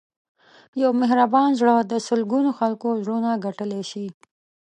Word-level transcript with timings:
یو 0.81 0.91
مهربان 1.01 1.49
زړه 1.59 1.75
د 1.81 1.93
سلګونو 2.07 2.49
خلکو 2.59 2.87
زړونه 3.01 3.31
ګټلی 3.45 3.81
شي. 3.91 4.07